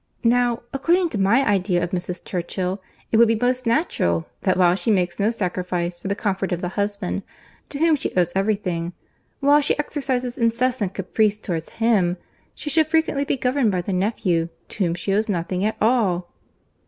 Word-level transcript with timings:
Now, 0.23 0.63
according 0.73 1.09
to 1.09 1.19
my 1.19 1.47
idea 1.47 1.83
of 1.83 1.91
Mrs. 1.91 2.25
Churchill, 2.25 2.81
it 3.11 3.17
would 3.17 3.27
be 3.27 3.35
most 3.39 3.67
natural, 3.67 4.25
that 4.41 4.57
while 4.57 4.73
she 4.73 4.89
makes 4.89 5.19
no 5.19 5.29
sacrifice 5.29 5.99
for 5.99 6.07
the 6.07 6.15
comfort 6.15 6.51
of 6.51 6.59
the 6.59 6.69
husband, 6.69 7.21
to 7.69 7.77
whom 7.77 7.95
she 7.95 8.11
owes 8.15 8.31
every 8.33 8.55
thing, 8.55 8.93
while 9.41 9.61
she 9.61 9.77
exercises 9.77 10.39
incessant 10.39 10.95
caprice 10.95 11.37
towards 11.37 11.69
him, 11.69 12.17
she 12.55 12.71
should 12.71 12.87
frequently 12.87 13.25
be 13.25 13.37
governed 13.37 13.71
by 13.71 13.81
the 13.81 13.93
nephew, 13.93 14.49
to 14.69 14.83
whom 14.83 14.95
she 14.95 15.13
owes 15.13 15.29
nothing 15.29 15.63
at 15.63 15.77
all." 15.79 16.31